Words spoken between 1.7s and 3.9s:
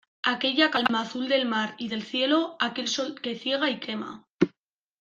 y del cielo, aquel sol que ciega y